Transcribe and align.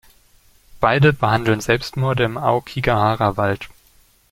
Beide 0.79 1.13
behandeln 1.13 1.61
Selbstmorde 1.61 2.23
im 2.23 2.35
Aokigahara-Wald. 2.35 3.69